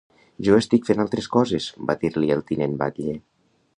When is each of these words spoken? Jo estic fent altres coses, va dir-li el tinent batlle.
Jo 0.45 0.55
estic 0.61 0.87
fent 0.87 1.03
altres 1.03 1.29
coses, 1.35 1.67
va 1.91 1.97
dir-li 2.05 2.33
el 2.37 2.43
tinent 2.53 2.77
batlle. 2.85 3.15